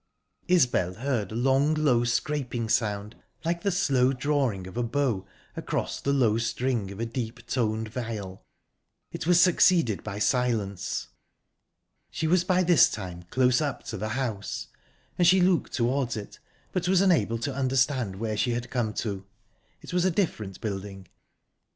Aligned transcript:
Isbel 0.47 0.95
heard 0.95 1.31
a 1.31 1.35
long, 1.35 1.75
low, 1.75 2.03
scraping 2.03 2.69
sound, 2.69 3.15
like 3.45 3.61
the 3.61 3.69
slow 3.71 4.13
drawing 4.13 4.65
of 4.65 4.75
a 4.75 4.81
bow 4.81 5.27
across 5.55 6.01
the 6.01 6.11
low 6.11 6.39
string 6.39 6.89
of 6.91 6.99
a 6.99 7.05
deep 7.05 7.45
toned 7.45 7.87
viol. 7.87 8.41
It 9.11 9.27
was 9.27 9.39
succeeded 9.39 10.03
by 10.03 10.17
silence. 10.17 11.09
She 12.09 12.25
was 12.25 12.43
by 12.43 12.63
this 12.63 12.89
time 12.89 13.25
close 13.29 13.61
up 13.61 13.83
to 13.89 13.97
the 13.97 14.09
house, 14.17 14.69
and 15.19 15.27
she 15.27 15.39
looked 15.39 15.73
towards 15.73 16.17
it, 16.17 16.39
but 16.71 16.87
was 16.87 17.01
unable 17.01 17.37
to 17.37 17.53
understand 17.53 18.15
where 18.15 18.37
she 18.37 18.53
had 18.53 18.71
come 18.71 18.95
to. 19.05 19.27
It 19.83 19.93
was 19.93 20.03
a 20.03 20.09
different 20.09 20.61
building. 20.61 21.05